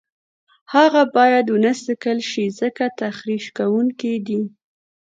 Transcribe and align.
هغه 0.73 1.01
باید 1.15 1.45
ونه 1.49 1.73
څکل 1.83 2.17
شي 2.31 2.45
ځکه 2.59 2.83
تخریش 3.01 3.45
کوونکي 3.57 4.13
دي. 4.27 4.41